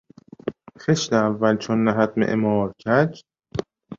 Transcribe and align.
خشت 0.81 1.11
اول 1.13 1.55
چون 1.57 1.77
نهد 1.87 2.11
معمار 2.19 2.69
کج... 2.85 3.21